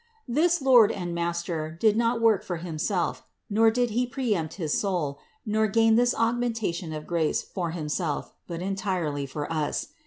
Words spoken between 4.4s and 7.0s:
his soul, nor gain this augmentation